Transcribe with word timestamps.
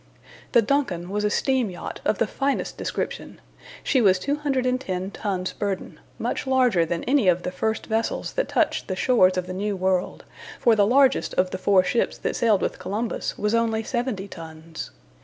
The 0.53 0.63
DUNCAN 0.63 1.11
was 1.11 1.23
a 1.23 1.29
steam 1.29 1.69
yacht 1.69 2.01
of 2.05 2.17
the 2.17 2.25
finest 2.25 2.75
description. 2.75 3.39
She 3.83 4.01
was 4.01 4.17
210 4.17 5.11
tons 5.11 5.53
burden 5.53 5.99
much 6.17 6.47
larger 6.47 6.87
than 6.87 7.03
any 7.03 7.27
of 7.27 7.43
the 7.43 7.51
first 7.51 7.85
vessels 7.85 8.33
that 8.33 8.49
touched 8.49 8.87
the 8.87 8.95
shores 8.95 9.37
of 9.37 9.45
the 9.45 9.53
New 9.53 9.75
World, 9.75 10.23
for 10.59 10.75
the 10.75 10.87
largest 10.87 11.35
of 11.35 11.51
the 11.51 11.59
four 11.59 11.83
ships 11.83 12.17
that 12.17 12.35
sailed 12.35 12.63
with 12.63 12.79
Columbus 12.79 13.37
was 13.37 13.53
only 13.53 13.83
70 13.83 14.27
tons. 14.29 14.89